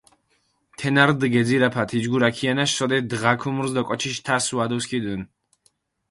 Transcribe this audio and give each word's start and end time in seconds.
თენა 0.77 1.03
რდჷ 1.09 1.27
გეძირაფა 1.33 1.83
თიჯგურა 1.89 2.29
ქიანაშ, 2.35 2.71
სოდეთ 2.77 3.03
დღა 3.11 3.31
ქუმურს 3.41 3.71
დო 3.75 3.81
კოჩიშ 3.87 4.17
თასი 4.25 4.53
ვადოსქიდუნ. 4.57 5.21